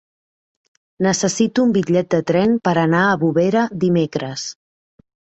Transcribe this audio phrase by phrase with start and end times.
[1.07, 4.47] Necessito un bitllet de tren per anar a Bovera dimecres.